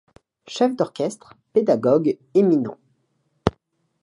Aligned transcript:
Chef 0.47 0.75
d’orchestre, 0.75 1.35
pédagogue 1.53 2.17
éminent…. 2.33 2.79